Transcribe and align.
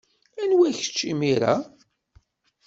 Anwa 0.41 0.69
kečč, 0.77 0.97
imir-a? 1.11 1.55